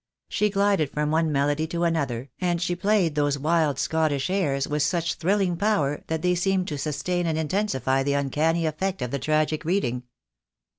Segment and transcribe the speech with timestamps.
[0.29, 4.81] She glided from one melody to another, and she played those wild Scottish airs with
[4.81, 9.19] such thrilling power that they seemed to sustain and intensify the uncanny effect of the
[9.19, 10.01] tragic reading.